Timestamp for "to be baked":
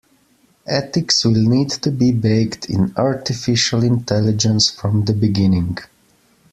1.69-2.67